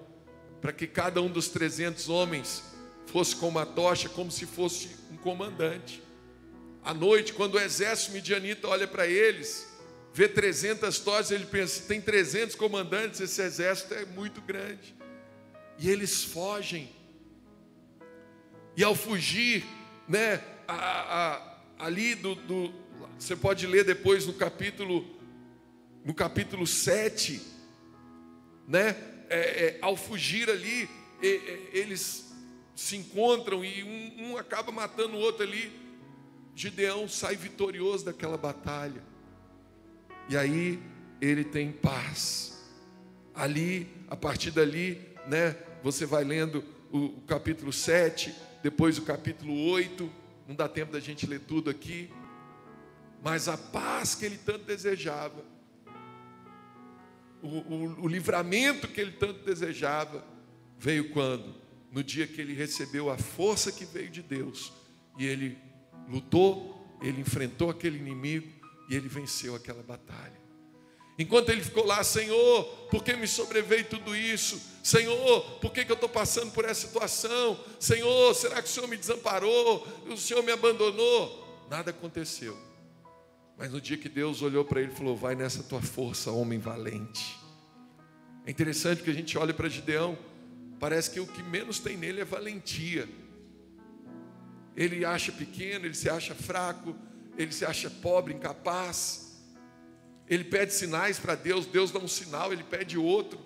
para 0.61 0.73
que 0.73 0.87
cada 0.87 1.21
um 1.21 1.29
dos 1.29 1.49
300 1.49 2.09
homens 2.09 2.63
fosse 3.07 3.35
com 3.37 3.49
uma 3.49 3.67
tocha, 3.67 4.09
como 4.09 4.31
se 4.31 4.47
fosse 4.47 4.91
um 5.11 5.17
comandante. 5.17 6.03
À 6.83 6.95
noite, 6.95 7.33
quando 7.33 7.55
o 7.55 7.61
exército 7.61 8.13
midianita 8.13 8.69
olha 8.69 8.87
para 8.87 9.07
eles, 9.07 9.67
vê 10.15 10.29
300 10.29 10.99
tochas, 11.01 11.31
ele 11.31 11.47
pensa: 11.47 11.83
tem 11.87 12.01
300 12.01 12.55
comandantes, 12.57 13.21
esse 13.21 13.43
exército 13.43 13.95
é 13.95 14.05
muito 14.05 14.41
grande. 14.41 14.95
E 15.79 15.91
eles 15.91 16.25
fogem. 16.25 16.91
E 18.77 18.85
ao 18.85 18.95
fugir, 18.95 19.65
né, 20.09 20.43
a, 20.67 20.75
a, 20.75 21.87
ali 21.87 22.15
do, 22.15 22.35
do, 22.35 22.73
você 23.19 23.37
pode 23.37 23.67
ler 23.67 23.85
depois 23.85 24.27
no 24.27 24.33
capítulo, 24.33 25.05
no 26.05 26.15
capítulo 26.15 26.67
7, 26.67 27.41
né, 28.71 28.97
é, 29.29 29.39
é, 29.39 29.79
ao 29.83 29.97
fugir 29.97 30.49
ali, 30.49 30.89
eles 31.73 32.33
se 32.75 32.97
encontram 32.97 33.65
e 33.65 33.83
um, 33.83 34.31
um 34.31 34.37
acaba 34.39 34.71
matando 34.71 35.17
o 35.17 35.19
outro 35.19 35.43
ali. 35.43 35.73
Gideão 36.55 37.09
sai 37.09 37.35
vitorioso 37.35 38.05
daquela 38.05 38.37
batalha. 38.37 39.03
E 40.29 40.37
aí 40.37 40.81
ele 41.21 41.43
tem 41.43 41.73
paz. 41.73 42.65
Ali, 43.35 43.89
a 44.09 44.15
partir 44.15 44.53
dali, 44.53 45.01
né, 45.27 45.57
você 45.83 46.07
vai 46.07 46.23
lendo 46.23 46.65
o, 46.93 47.07
o 47.07 47.21
capítulo 47.23 47.73
7, 47.73 48.33
depois 48.63 48.99
o 48.99 49.03
capítulo 49.03 49.69
8, 49.69 50.11
não 50.47 50.55
dá 50.55 50.69
tempo 50.69 50.93
da 50.93 51.01
gente 51.01 51.27
ler 51.27 51.41
tudo 51.41 51.71
aqui, 51.71 52.09
mas 53.21 53.49
a 53.49 53.59
paz 53.59 54.15
que 54.15 54.25
ele 54.25 54.39
tanto 54.39 54.65
desejava, 54.65 55.45
o, 57.43 57.47
o, 57.47 58.03
o 58.03 58.09
livramento 58.09 58.89
que 58.89 59.01
ele 59.01 59.13
tanto 59.13 59.45
desejava, 59.45 60.25
veio 60.79 61.11
quando? 61.11 61.61
no 61.91 62.05
dia 62.05 62.27
que 62.27 62.41
ele 62.41 62.55
recebeu 62.55 63.11
a 63.11 63.19
força 63.19 63.73
que 63.73 63.85
veio 63.85 64.11
de 64.11 64.23
Deus 64.23 64.73
e 65.19 65.27
ele 65.27 65.59
lutou, 66.09 66.99
ele 67.03 67.21
enfrentou 67.21 67.71
aquele 67.71 67.99
inimigo 67.99 68.49
e 68.89 68.95
ele 68.95 69.09
venceu 69.09 69.55
aquela 69.55 69.83
batalha. 69.83 70.41
Enquanto 71.19 71.51
ele 71.51 71.63
ficou 71.63 71.85
lá, 71.85 72.03
Senhor, 72.03 72.65
por 72.91 73.05
que 73.05 73.15
me 73.15 73.27
sobreveio 73.27 73.85
tudo 73.85 74.17
isso? 74.17 74.61
Senhor, 74.83 75.43
por 75.61 75.71
que, 75.71 75.85
que 75.85 75.93
eu 75.93 75.95
estou 75.95 76.09
passando 76.09 76.51
por 76.53 76.65
essa 76.65 76.87
situação? 76.87 77.63
Senhor, 77.79 78.35
será 78.35 78.63
que 78.63 78.69
o 78.69 78.73
Senhor 78.73 78.87
me 78.87 78.97
desamparou? 78.97 79.87
O 80.09 80.17
Senhor 80.17 80.43
me 80.43 80.53
abandonou? 80.53 81.67
Nada 81.69 81.91
aconteceu. 81.91 82.57
Mas 83.61 83.71
no 83.71 83.81
dia 83.81 83.97
que 83.97 84.09
Deus 84.09 84.43
olhou 84.43 84.65
para 84.65 84.81
ele 84.81 84.91
e 84.91 84.97
falou: 84.97 85.17
Vai 85.17 85.37
nessa 85.37 85.63
tua 85.63 85.81
força, 85.81 86.33
homem 86.33 86.59
valente. 86.59 87.39
É 88.45 88.51
interessante 88.51 89.05
que 89.05 89.11
a 89.11 89.15
gente 89.15 89.39
olha 89.39 89.55
para 89.55 89.69
Gideão 89.69 90.19
Parece 90.81 91.11
que 91.11 91.21
o 91.21 91.27
que 91.27 91.43
menos 91.43 91.79
tem 91.79 91.95
nele 91.95 92.23
é 92.23 92.25
valentia. 92.25 93.07
Ele 94.75 95.05
acha 95.05 95.31
pequeno, 95.31 95.85
ele 95.85 95.95
se 95.95 96.09
acha 96.09 96.35
fraco, 96.35 96.97
ele 97.37 97.53
se 97.53 97.67
acha 97.67 97.91
pobre, 97.91 98.33
incapaz. 98.33 99.39
Ele 100.27 100.43
pede 100.43 100.73
sinais 100.73 101.19
para 101.19 101.35
Deus, 101.35 101.67
Deus 101.67 101.91
dá 101.91 101.99
um 101.99 102.09
sinal, 102.09 102.51
ele 102.51 102.65
pede 102.65 102.97
outro, 102.97 103.39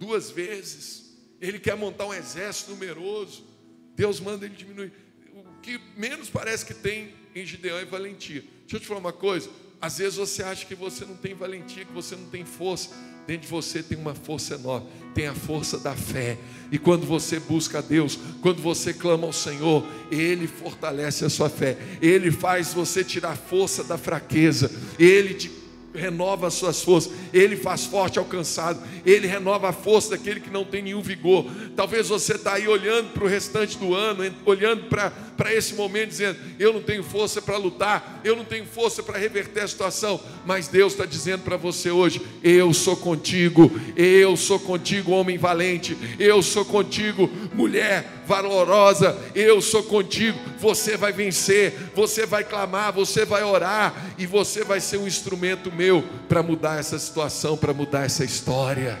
duas 0.00 0.32
vezes. 0.32 1.16
Ele 1.40 1.60
quer 1.60 1.76
montar 1.76 2.06
um 2.06 2.14
exército 2.14 2.72
numeroso, 2.72 3.46
Deus 3.94 4.18
manda 4.18 4.44
ele 4.44 4.56
diminuir. 4.56 4.92
O 5.32 5.60
que 5.60 5.80
menos 5.96 6.28
parece 6.28 6.66
que 6.66 6.74
tem 6.74 7.14
em 7.36 7.46
Gideão 7.46 7.78
é 7.78 7.84
valentia. 7.84 8.42
Deixa 8.64 8.76
eu 8.76 8.80
te 8.80 8.86
falar 8.86 9.00
uma 9.00 9.12
coisa: 9.12 9.48
às 9.80 9.98
vezes 9.98 10.16
você 10.16 10.42
acha 10.42 10.64
que 10.66 10.74
você 10.74 11.04
não 11.04 11.16
tem 11.16 11.34
valentia, 11.34 11.84
que 11.84 11.92
você 11.92 12.16
não 12.16 12.26
tem 12.26 12.44
força. 12.44 12.90
Dentro 13.26 13.42
de 13.42 13.48
você 13.48 13.82
tem 13.82 13.96
uma 13.96 14.14
força 14.14 14.54
enorme, 14.54 14.86
tem 15.14 15.26
a 15.26 15.34
força 15.34 15.78
da 15.78 15.94
fé. 15.94 16.36
E 16.70 16.78
quando 16.78 17.06
você 17.06 17.40
busca 17.40 17.78
a 17.78 17.80
Deus, 17.80 18.18
quando 18.42 18.60
você 18.60 18.92
clama 18.92 19.26
ao 19.26 19.32
Senhor, 19.32 19.86
Ele 20.10 20.46
fortalece 20.46 21.24
a 21.24 21.30
sua 21.30 21.48
fé, 21.48 21.78
Ele 22.02 22.30
faz 22.30 22.74
você 22.74 23.02
tirar 23.02 23.34
força 23.34 23.82
da 23.82 23.96
fraqueza, 23.96 24.70
Ele 24.98 25.32
te 25.32 25.63
renova 25.94 26.48
as 26.48 26.54
suas 26.54 26.82
forças, 26.82 27.12
Ele 27.32 27.56
faz 27.56 27.84
forte 27.84 28.18
ao 28.18 28.24
cansado, 28.24 28.82
Ele 29.06 29.26
renova 29.26 29.68
a 29.68 29.72
força 29.72 30.10
daquele 30.10 30.40
que 30.40 30.50
não 30.50 30.64
tem 30.64 30.82
nenhum 30.82 31.00
vigor. 31.00 31.46
Talvez 31.76 32.08
você 32.08 32.34
está 32.34 32.54
aí 32.54 32.66
olhando 32.66 33.12
para 33.12 33.24
o 33.24 33.28
restante 33.28 33.78
do 33.78 33.94
ano, 33.94 34.34
olhando 34.44 34.84
para 34.86 35.54
esse 35.54 35.74
momento, 35.74 36.08
dizendo: 36.08 36.38
Eu 36.58 36.72
não 36.72 36.82
tenho 36.82 37.02
força 37.02 37.40
para 37.40 37.56
lutar, 37.56 38.20
eu 38.24 38.34
não 38.34 38.44
tenho 38.44 38.66
força 38.66 39.02
para 39.02 39.18
reverter 39.18 39.60
a 39.60 39.68
situação, 39.68 40.20
mas 40.44 40.68
Deus 40.68 40.92
está 40.92 41.06
dizendo 41.06 41.42
para 41.42 41.56
você 41.56 41.90
hoje: 41.90 42.20
Eu 42.42 42.74
sou 42.74 42.96
contigo, 42.96 43.70
eu 43.96 44.36
sou 44.36 44.58
contigo, 44.58 45.12
homem 45.12 45.38
valente, 45.38 45.96
eu 46.18 46.42
sou 46.42 46.64
contigo, 46.64 47.30
mulher 47.54 48.13
valorosa, 48.26 49.16
eu 49.34 49.60
sou 49.60 49.82
contigo. 49.82 50.38
Você 50.58 50.96
vai 50.96 51.12
vencer, 51.12 51.72
você 51.94 52.26
vai 52.26 52.44
clamar, 52.44 52.92
você 52.92 53.24
vai 53.24 53.42
orar 53.42 54.14
e 54.18 54.26
você 54.26 54.64
vai 54.64 54.80
ser 54.80 54.98
um 54.98 55.06
instrumento 55.06 55.70
meu 55.72 56.02
para 56.28 56.42
mudar 56.42 56.78
essa 56.78 56.98
situação, 56.98 57.56
para 57.56 57.72
mudar 57.72 58.04
essa 58.04 58.24
história 58.24 58.98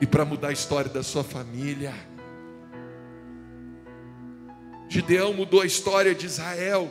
e 0.00 0.06
para 0.06 0.24
mudar 0.24 0.48
a 0.48 0.52
história 0.52 0.90
da 0.90 1.02
sua 1.02 1.24
família. 1.24 1.94
Gideão 4.88 5.34
mudou 5.34 5.60
a 5.60 5.66
história 5.66 6.14
de 6.14 6.24
Israel, 6.24 6.90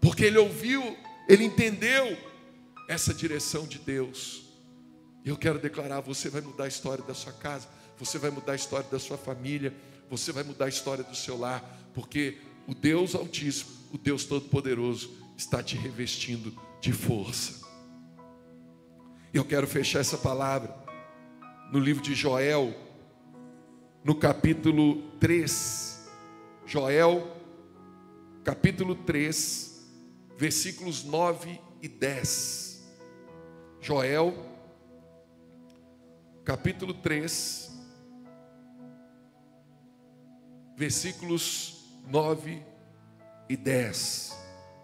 porque 0.00 0.24
ele 0.24 0.38
ouviu, 0.38 0.96
ele 1.28 1.44
entendeu 1.44 2.16
essa 2.88 3.12
direção 3.12 3.66
de 3.66 3.78
Deus. 3.78 4.44
Eu 5.24 5.36
quero 5.36 5.58
declarar: 5.58 6.00
você 6.00 6.30
vai 6.30 6.40
mudar 6.40 6.64
a 6.64 6.68
história 6.68 7.04
da 7.04 7.12
sua 7.12 7.32
casa, 7.32 7.68
você 7.98 8.16
vai 8.18 8.30
mudar 8.30 8.52
a 8.52 8.56
história 8.56 8.86
da 8.90 8.98
sua 8.98 9.18
família 9.18 9.74
você 10.08 10.32
vai 10.32 10.42
mudar 10.42 10.66
a 10.66 10.68
história 10.68 11.04
do 11.04 11.14
seu 11.14 11.38
lar, 11.38 11.90
porque 11.94 12.38
o 12.66 12.74
Deus 12.74 13.14
Altíssimo, 13.14 13.70
o 13.92 13.98
Deus 13.98 14.24
Todo-Poderoso, 14.24 15.10
está 15.36 15.62
te 15.62 15.76
revestindo 15.76 16.54
de 16.80 16.92
força. 16.92 17.66
Eu 19.32 19.44
quero 19.44 19.66
fechar 19.66 20.00
essa 20.00 20.18
palavra 20.18 20.74
no 21.70 21.78
livro 21.78 22.02
de 22.02 22.14
Joel, 22.14 22.74
no 24.02 24.14
capítulo 24.14 25.02
3. 25.20 26.08
Joel, 26.66 27.36
capítulo 28.44 28.94
3, 28.94 29.86
versículos 30.36 31.04
9 31.04 31.60
e 31.80 31.88
10. 31.88 32.88
Joel, 33.80 34.34
capítulo 36.44 36.94
3, 36.94 37.77
versículos 40.78 41.84
9 42.08 42.62
e 43.48 43.56
10. 43.56 44.32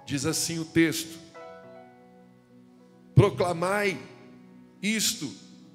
Diz 0.05 0.27
assim 0.27 0.59
o 0.59 0.65
texto: 0.67 1.19
Proclamai 3.15 3.97
isto 4.83 5.33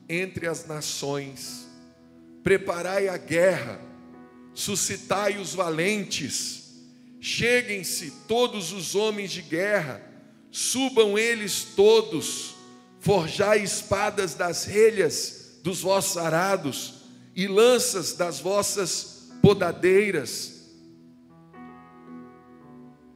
entre 0.07 0.45
as 0.45 0.67
nações, 0.67 1.67
preparai 2.43 3.07
a 3.07 3.17
guerra, 3.17 3.79
suscitai 4.53 5.37
os 5.37 5.55
valentes, 5.55 6.59
Cheguem-se 7.21 8.11
todos 8.29 8.71
os 8.71 8.95
homens 8.95 9.31
de 9.31 9.41
guerra, 9.41 10.01
subam 10.49 11.17
eles 11.17 11.65
todos, 11.75 12.55
forjai 13.01 13.61
espadas 13.61 14.35
das 14.35 14.63
relhas 14.63 15.59
dos 15.61 15.81
vossos 15.81 16.15
arados 16.15 16.93
e 17.35 17.45
lanças 17.45 18.13
das 18.13 18.39
vossas 18.39 19.18
podadeiras. 19.41 20.59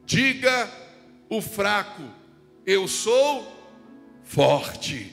Diga 0.06 0.70
o 1.30 1.42
fraco, 1.42 2.04
eu 2.66 2.88
sou 2.88 3.52
forte. 4.24 5.12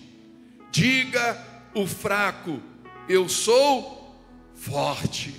Diga 0.71 1.37
o 1.75 1.87
fraco, 1.87 2.62
eu 3.09 3.29
sou 3.29 4.17
forte. 4.55 5.35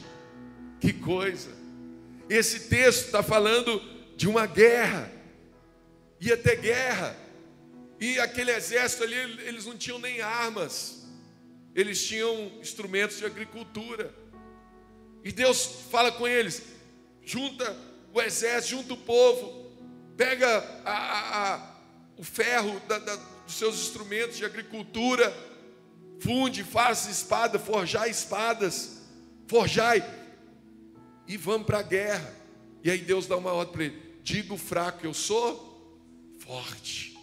Que 0.79 0.91
coisa! 0.91 1.51
Esse 2.29 2.69
texto 2.69 3.05
está 3.05 3.21
falando 3.21 3.81
de 4.15 4.27
uma 4.27 4.45
guerra, 4.45 5.11
ia 6.19 6.37
ter 6.37 6.61
guerra, 6.61 7.15
e 7.99 8.19
aquele 8.19 8.51
exército 8.51 9.03
ali, 9.03 9.15
eles 9.45 9.65
não 9.65 9.77
tinham 9.77 9.99
nem 9.99 10.21
armas, 10.21 11.05
eles 11.75 12.03
tinham 12.03 12.51
instrumentos 12.59 13.17
de 13.17 13.25
agricultura. 13.25 14.20
E 15.23 15.31
Deus 15.31 15.65
fala 15.89 16.11
com 16.11 16.27
eles: 16.27 16.63
junta 17.23 17.75
o 18.13 18.21
exército, 18.21 18.77
junta 18.77 18.93
o 18.93 18.97
povo, 18.97 19.71
pega 20.17 20.47
a, 20.85 20.91
a, 20.91 21.55
a, 21.55 21.75
o 22.17 22.23
ferro 22.23 22.79
da, 22.87 22.99
da, 22.99 23.15
dos 23.15 23.55
seus 23.55 23.75
instrumentos 23.75 24.37
de 24.37 24.45
agricultura, 24.45 25.33
funde, 26.19 26.63
faça 26.63 27.09
espada, 27.09 27.57
forjai 27.57 28.09
espadas, 28.09 29.01
forjai, 29.47 30.03
e 31.27 31.37
vamos 31.37 31.65
para 31.65 31.79
a 31.79 31.83
guerra. 31.83 32.35
E 32.83 32.89
aí 32.89 32.99
Deus 32.99 33.27
dá 33.27 33.37
uma 33.37 33.51
ordem 33.51 33.73
para 33.73 33.83
ele: 33.85 34.19
diga 34.23 34.53
o 34.53 34.57
fraco, 34.57 35.05
eu 35.05 35.13
sou 35.13 35.71
forte. 36.39 37.17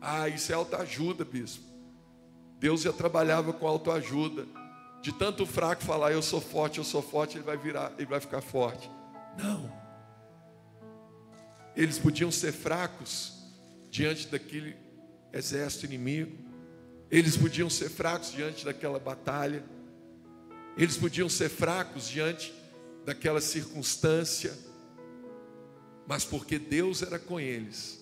Ah, 0.00 0.28
isso 0.28 0.50
é 0.50 0.54
autoajuda, 0.54 1.24
bispo. 1.24 1.64
Deus 2.58 2.82
já 2.82 2.92
trabalhava 2.92 3.52
com 3.52 3.66
autoajuda. 3.66 4.46
De 5.02 5.10
tanto 5.12 5.44
fraco 5.44 5.82
falar, 5.82 6.12
eu 6.12 6.22
sou 6.22 6.40
forte, 6.40 6.78
eu 6.78 6.84
sou 6.84 7.02
forte, 7.02 7.36
ele 7.36 7.44
vai 7.44 7.56
virar, 7.56 7.92
ele 7.98 8.06
vai 8.06 8.20
ficar 8.20 8.40
forte. 8.40 8.88
Não. 9.36 9.68
Eles 11.74 11.98
podiam 11.98 12.30
ser 12.30 12.52
fracos 12.52 13.32
diante 13.90 14.28
daquele 14.28 14.76
exército 15.32 15.86
inimigo. 15.86 16.38
Eles 17.10 17.36
podiam 17.36 17.68
ser 17.68 17.90
fracos 17.90 18.30
diante 18.30 18.64
daquela 18.64 19.00
batalha. 19.00 19.64
Eles 20.76 20.96
podiam 20.96 21.28
ser 21.28 21.48
fracos 21.48 22.08
diante 22.08 22.54
daquela 23.04 23.40
circunstância. 23.40 24.56
Mas 26.06 26.24
porque 26.24 26.60
Deus 26.60 27.02
era 27.02 27.18
com 27.18 27.40
eles, 27.40 28.00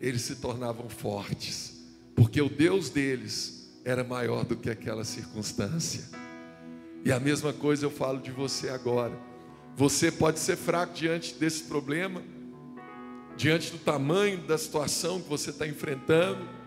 eles 0.00 0.22
se 0.22 0.36
tornavam 0.36 0.88
fortes. 0.88 1.84
Porque 2.14 2.40
o 2.40 2.48
Deus 2.48 2.88
deles 2.88 3.57
era 3.88 4.04
maior 4.04 4.44
do 4.44 4.56
que 4.56 4.70
aquela 4.70 5.04
circunstância. 5.04 6.04
E 7.04 7.12
a 7.12 7.20
mesma 7.20 7.52
coisa 7.52 7.86
eu 7.86 7.90
falo 7.90 8.20
de 8.20 8.30
você 8.30 8.68
agora. 8.68 9.18
Você 9.76 10.10
pode 10.10 10.38
ser 10.38 10.56
fraco 10.56 10.94
diante 10.94 11.34
desse 11.34 11.62
problema, 11.64 12.22
diante 13.36 13.70
do 13.70 13.78
tamanho 13.78 14.38
da 14.46 14.58
situação 14.58 15.20
que 15.20 15.28
você 15.28 15.50
está 15.50 15.66
enfrentando 15.66 16.58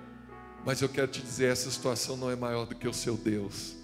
mas 0.65 0.81
eu 0.81 0.89
quero 0.89 1.07
te 1.07 1.21
dizer: 1.21 1.51
essa 1.51 1.69
situação 1.69 2.15
não 2.17 2.29
é 2.29 2.35
maior 2.35 2.65
do 2.65 2.75
que 2.75 2.87
o 2.87 2.93
seu 2.93 3.17
Deus. 3.17 3.75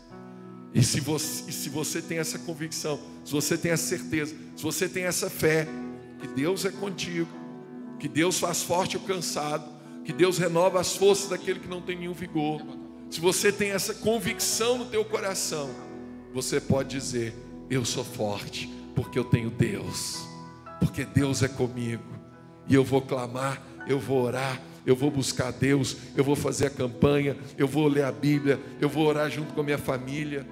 E 0.74 0.84
se 0.84 1.00
você, 1.00 1.50
e 1.50 1.53
se 1.53 1.70
você 1.70 2.01
tem 2.01 2.20
essa 2.20 2.38
convicção, 2.39 3.00
se 3.25 3.32
você 3.32 3.58
tem 3.58 3.72
essa 3.72 3.98
certeza, 3.98 4.36
se 4.56 4.62
você 4.62 4.88
tem 4.88 5.06
essa 5.06 5.29
fé, 5.29 5.67
que 6.20 6.27
Deus 6.27 6.65
é 6.65 6.72
contigo, 6.72 7.29
que 8.00 8.08
Deus 8.08 8.39
faz 8.39 8.62
forte 8.62 8.98
o 8.98 9.00
cansado, 9.00 9.67
que 10.03 10.13
Deus 10.13 10.38
renova 10.38 10.79
as 10.79 10.96
forças 10.96 11.29
daquele 11.29 11.60
que 11.60 11.67
não 11.67 11.82
tem 11.82 11.98
nenhum 11.98 12.13
vigor. 12.13 12.62
Se 13.10 13.20
você 13.22 13.52
tem 13.52 13.72
essa 13.72 13.93
convicção 13.93 14.78
no 14.78 14.86
teu 14.86 15.04
coração, 15.06 15.70
você 16.34 16.60
pode 16.60 16.89
dizer: 16.89 17.34
Eu 17.70 17.86
sou 17.86 18.04
forte, 18.04 18.70
porque 18.96 19.17
eu 19.17 19.24
tenho 19.24 19.50
Deus, 19.50 20.28
porque 20.80 21.06
Deus 21.06 21.41
é 21.41 21.48
comigo, 21.48 22.04
e 22.67 22.76
eu 22.76 22.84
vou 22.84 23.02
clamar, 23.02 23.62
eu 23.88 24.00
vou 24.00 24.22
orar, 24.22 24.62
eu 24.86 24.96
vou 24.96 25.10
buscar 25.10 25.52
Deus, 25.52 25.98
eu 26.15 26.24
vou 26.24 26.36
fazer 26.36 26.67
a 26.67 26.70
campanha, 26.70 27.38
eu 27.58 27.67
vou 27.67 27.88
ler 27.88 28.04
a 28.04 28.12
Bíblia, 28.12 28.60
eu 28.80 28.89
vou 28.89 29.06
orar 29.06 29.30
junto 29.30 29.54
com 29.54 29.62
a 29.62 29.63
minha 29.63 29.78
família. 29.78 30.48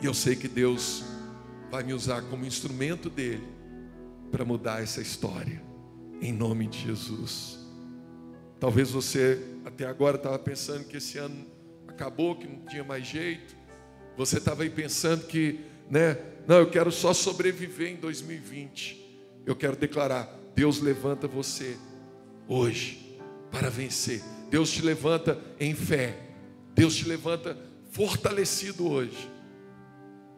E 0.00 0.06
eu 0.06 0.14
sei 0.14 0.36
que 0.36 0.48
Deus 0.48 1.04
vai 1.70 1.82
me 1.82 1.94
usar 1.94 2.22
como 2.22 2.44
instrumento 2.44 3.08
dele 3.08 3.46
para 4.30 4.44
mudar 4.44 4.82
essa 4.82 5.00
história, 5.00 5.62
em 6.20 6.32
nome 6.32 6.66
de 6.66 6.78
Jesus. 6.80 7.63
Talvez 8.58 8.90
você 8.90 9.42
até 9.64 9.86
agora 9.86 10.16
estava 10.16 10.38
pensando 10.38 10.84
que 10.84 10.96
esse 10.96 11.18
ano 11.18 11.46
acabou, 11.88 12.36
que 12.36 12.46
não 12.46 12.60
tinha 12.66 12.84
mais 12.84 13.06
jeito. 13.06 13.56
Você 14.16 14.38
estava 14.38 14.62
aí 14.62 14.70
pensando 14.70 15.26
que, 15.26 15.60
né, 15.90 16.18
não, 16.46 16.56
eu 16.56 16.70
quero 16.70 16.92
só 16.92 17.12
sobreviver 17.12 17.90
em 17.90 17.96
2020. 17.96 19.02
Eu 19.46 19.56
quero 19.56 19.76
declarar: 19.76 20.28
Deus 20.54 20.80
levanta 20.80 21.26
você 21.26 21.76
hoje 22.48 23.18
para 23.50 23.70
vencer. 23.70 24.22
Deus 24.50 24.70
te 24.70 24.82
levanta 24.82 25.40
em 25.58 25.74
fé. 25.74 26.16
Deus 26.74 26.96
te 26.96 27.06
levanta 27.06 27.56
fortalecido 27.90 28.88
hoje 28.88 29.30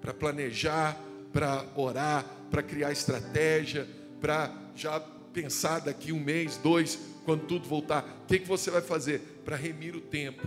para 0.00 0.12
planejar, 0.12 1.00
para 1.32 1.64
orar, 1.74 2.24
para 2.50 2.62
criar 2.62 2.92
estratégia, 2.92 3.88
para 4.20 4.54
já 4.74 5.00
pensar 5.32 5.80
daqui 5.80 6.12
um 6.12 6.20
mês, 6.20 6.58
dois, 6.58 6.98
quando 7.26 7.44
tudo 7.44 7.68
voltar, 7.68 8.04
o 8.22 8.26
que, 8.26 8.38
que 8.38 8.46
você 8.46 8.70
vai 8.70 8.80
fazer 8.80 9.42
para 9.44 9.56
remir 9.56 9.96
o 9.96 10.00
tempo? 10.00 10.46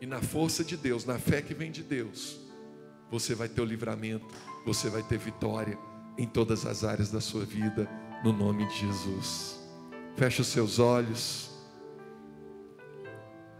E 0.00 0.06
na 0.06 0.22
força 0.22 0.62
de 0.62 0.76
Deus, 0.76 1.04
na 1.04 1.18
fé 1.18 1.42
que 1.42 1.52
vem 1.52 1.70
de 1.70 1.82
Deus, 1.82 2.38
você 3.10 3.34
vai 3.34 3.48
ter 3.48 3.60
o 3.60 3.64
livramento, 3.64 4.24
você 4.64 4.88
vai 4.88 5.02
ter 5.02 5.18
vitória 5.18 5.76
em 6.16 6.28
todas 6.28 6.64
as 6.64 6.84
áreas 6.84 7.10
da 7.10 7.20
sua 7.20 7.44
vida, 7.44 7.90
no 8.22 8.32
nome 8.32 8.66
de 8.68 8.78
Jesus. 8.78 9.58
Feche 10.16 10.40
os 10.40 10.46
seus 10.46 10.78
olhos. 10.78 11.50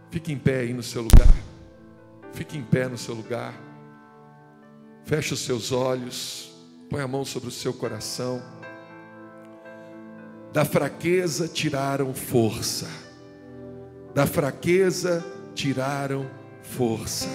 Fique 0.09 0.31
em 0.31 0.37
pé 0.37 0.61
aí 0.61 0.73
no 0.73 0.83
seu 0.83 1.01
lugar. 1.01 1.33
Fique 2.31 2.57
em 2.57 2.63
pé 2.63 2.87
no 2.87 2.97
seu 2.97 3.13
lugar. 3.13 3.53
Feche 5.03 5.33
os 5.33 5.41
seus 5.41 5.73
olhos. 5.73 6.49
Põe 6.89 7.01
a 7.01 7.07
mão 7.07 7.25
sobre 7.25 7.49
o 7.49 7.51
seu 7.51 7.73
coração. 7.73 8.41
Da 10.51 10.65
fraqueza 10.65 11.47
tiraram 11.47 12.13
força. 12.13 12.87
Da 14.13 14.27
fraqueza 14.27 15.25
tiraram 15.55 16.29
força. 16.61 17.29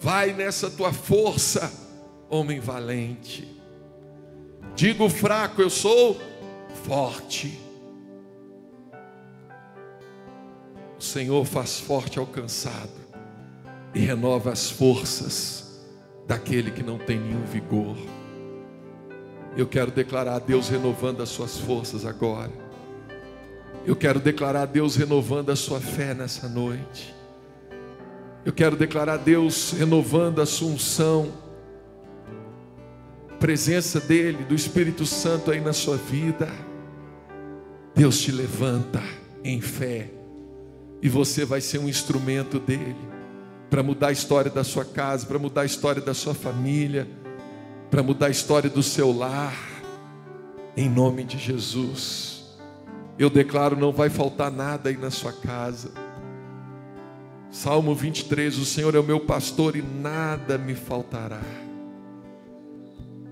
Vai 0.00 0.32
nessa 0.32 0.70
tua 0.70 0.92
força, 0.92 1.70
homem 2.28 2.58
valente. 2.58 3.60
Digo 4.74 5.08
fraco, 5.08 5.60
eu 5.60 5.68
sou 5.68 6.18
forte. 6.84 7.58
O 10.98 11.02
Senhor 11.02 11.44
faz 11.44 11.78
forte 11.78 12.18
ao 12.18 12.26
cansado 12.26 13.02
e 13.94 14.00
renova 14.00 14.50
as 14.52 14.70
forças 14.70 15.82
daquele 16.26 16.70
que 16.70 16.82
não 16.82 16.98
tem 16.98 17.18
nenhum 17.18 17.44
vigor. 17.44 17.96
Eu 19.56 19.66
quero 19.66 19.90
declarar 19.90 20.36
a 20.36 20.38
Deus 20.38 20.68
renovando 20.68 21.22
as 21.22 21.28
suas 21.28 21.58
forças 21.58 22.06
agora. 22.06 22.50
Eu 23.84 23.94
quero 23.94 24.18
declarar 24.18 24.62
a 24.62 24.66
Deus 24.66 24.96
renovando 24.96 25.50
a 25.50 25.56
sua 25.56 25.80
fé 25.80 26.14
nessa 26.14 26.48
noite. 26.48 27.14
Eu 28.44 28.52
quero 28.52 28.76
declarar 28.76 29.14
a 29.14 29.16
Deus 29.16 29.72
renovando 29.72 30.40
a 30.40 30.46
sua 30.46 30.68
unção, 30.68 31.32
presença 33.38 34.00
dEle, 34.00 34.44
do 34.44 34.54
Espírito 34.54 35.04
Santo 35.04 35.50
aí 35.50 35.60
na 35.60 35.72
sua 35.72 35.96
vida. 35.96 36.48
Deus 37.94 38.20
te 38.20 38.32
levanta 38.32 39.02
em 39.44 39.60
fé 39.60 40.10
e 41.02 41.08
você 41.08 41.44
vai 41.44 41.60
ser 41.60 41.78
um 41.78 41.88
instrumento 41.88 42.58
dele 42.58 42.96
para 43.68 43.82
mudar 43.82 44.08
a 44.08 44.12
história 44.12 44.50
da 44.50 44.64
sua 44.64 44.84
casa, 44.84 45.26
para 45.26 45.38
mudar 45.38 45.62
a 45.62 45.66
história 45.66 46.00
da 46.00 46.14
sua 46.14 46.34
família, 46.34 47.08
para 47.92 48.02
mudar 48.02 48.28
a 48.28 48.30
história 48.30 48.70
do 48.70 48.82
seu 48.82 49.12
lar, 49.12 49.54
em 50.74 50.88
nome 50.88 51.24
de 51.24 51.36
Jesus. 51.36 52.42
Eu 53.18 53.28
declaro: 53.28 53.76
não 53.76 53.92
vai 53.92 54.08
faltar 54.08 54.50
nada 54.50 54.88
aí 54.88 54.96
na 54.96 55.10
sua 55.10 55.30
casa. 55.30 55.90
Salmo 57.50 57.94
23: 57.94 58.56
O 58.56 58.64
Senhor 58.64 58.94
é 58.94 58.98
o 58.98 59.04
meu 59.04 59.20
pastor 59.20 59.76
e 59.76 59.82
nada 59.82 60.56
me 60.56 60.74
faltará. 60.74 61.42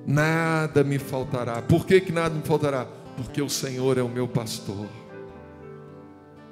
Nada 0.06 0.84
me 0.84 0.98
faltará. 0.98 1.62
Por 1.62 1.86
que, 1.86 1.98
que 1.98 2.12
nada 2.12 2.34
me 2.34 2.42
faltará? 2.42 2.86
Porque 3.16 3.40
o 3.40 3.48
Senhor 3.48 3.96
é 3.96 4.02
o 4.02 4.10
meu 4.10 4.28
pastor. 4.28 4.86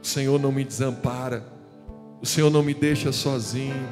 O 0.02 0.06
Senhor 0.06 0.40
não 0.40 0.50
me 0.50 0.64
desampara. 0.64 1.44
O 2.22 2.26
Senhor 2.26 2.50
não 2.50 2.62
me 2.62 2.72
deixa 2.72 3.12
sozinho. 3.12 3.86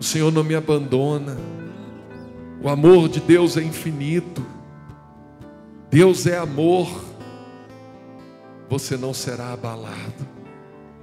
O 0.00 0.02
Senhor 0.02 0.32
não 0.32 0.42
me 0.42 0.56
abandona. 0.56 1.36
O 2.62 2.68
amor 2.68 3.08
de 3.08 3.20
Deus 3.20 3.56
é 3.56 3.62
infinito. 3.62 4.44
Deus 5.90 6.26
é 6.26 6.38
amor. 6.38 7.04
Você 8.68 8.96
não 8.96 9.14
será 9.14 9.52
abalado, 9.52 10.26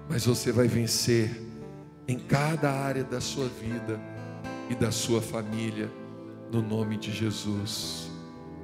mas 0.09 0.25
você 0.25 0.51
vai 0.51 0.67
vencer 0.67 1.41
em 2.07 2.19
cada 2.19 2.71
área 2.71 3.03
da 3.03 3.21
sua 3.21 3.47
vida 3.47 3.99
e 4.69 4.75
da 4.75 4.91
sua 4.91 5.21
família, 5.21 5.89
no 6.51 6.61
nome 6.61 6.97
de 6.97 7.11
Jesus. 7.11 8.11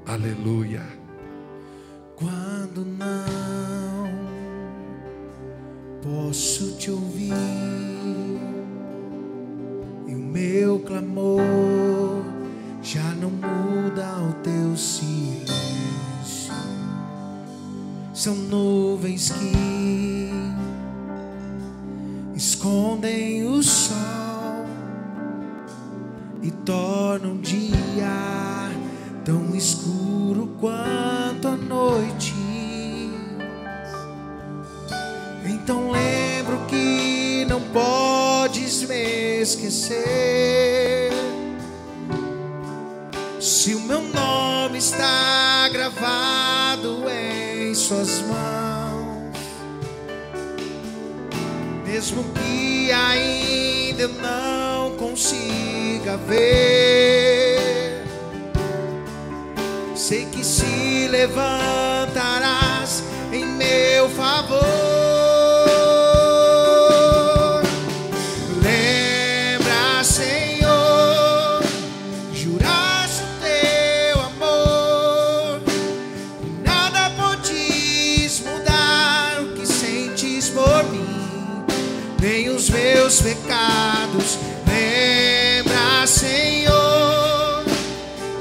Aleluia. 0.06 0.84
Quando 2.15 2.84
não 2.84 4.10
posso 6.02 6.75
te 6.75 6.91
ouvir 6.91 7.34
e 10.06 10.13
o 10.13 10.19
meu 10.19 10.80
clamor 10.80 11.88
já 12.91 13.04
não 13.21 13.30
muda 13.30 14.17
o 14.17 14.34
teu 14.41 14.75
silêncio. 14.75 16.52
São 18.12 18.34
nuvens 18.34 19.30
que 19.30 20.32
escondem 22.36 23.43
o 23.43 23.62
sol 23.62 24.65
e 26.41 26.49
tornam 26.49 27.34
o 27.34 27.38
dia 27.38 28.71
tão 29.23 29.56
escuro 29.56 30.47
quanto 30.60 31.47
a 31.47 31.56
noite. 31.56 32.34
Então 35.45 35.91
lembro 35.91 36.65
que 36.67 37.45
não 37.47 37.62
podes 37.62 38.82
me 38.86 39.41
esquecer. 39.41 41.19
Se 43.39 43.73
o 43.73 43.80
meu 43.80 44.02
nome 44.02 44.80
está 44.80 45.69
gravado 45.69 47.06
em 47.10 47.73
Suas 47.73 48.21
mãos, 48.23 49.34
mesmo 51.86 52.25
que 52.34 52.91
ainda 52.91 54.02
eu 54.02 54.10
não 54.10 54.97
consiga 54.97 56.17
ver, 56.17 58.04
sei 59.95 60.25
que 60.25 60.43
se 60.43 61.08
levantarás 61.08 61.88
meus 83.10 83.22
pecados. 83.22 84.38
Lembra, 84.67 86.06
Senhor, 86.06 87.65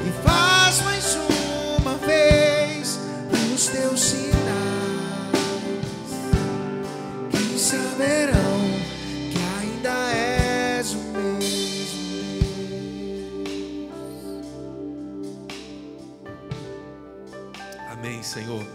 e 0.07 0.11
faz 0.23 0.83
mais 0.83 1.17
uma 1.81 1.95
vez 1.97 3.01
os 3.55 3.67
teus 3.69 3.99
sinais 3.99 4.29
que 7.31 7.59
saberão 7.59 8.61
que 9.33 9.39
ainda 9.59 10.11
és 10.13 10.93
o 10.93 10.99
mesmo 10.99 11.99
Amém, 17.91 18.23
Senhor. 18.23 18.67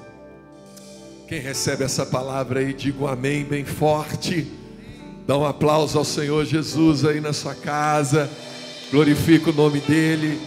Quem 1.28 1.40
recebe 1.40 1.84
essa 1.84 2.04
palavra 2.04 2.62
aí, 2.62 2.74
diga 2.74 3.12
amém 3.12 3.46
bem 3.46 3.64
forte. 3.64 4.63
Dá 5.26 5.38
um 5.38 5.46
aplauso 5.46 5.98
ao 5.98 6.04
Senhor 6.04 6.46
Jesus 6.46 7.06
aí 7.06 7.22
na 7.22 7.32
sua 7.32 7.56
casa. 7.56 8.30
Glorifica 8.92 9.50
o 9.50 9.54
nome 9.54 9.80
dele, 9.80 10.40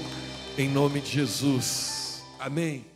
em 0.58 0.68
nome 0.68 1.00
de 1.00 1.12
Jesus. 1.12 2.22
Amém. 2.38 2.95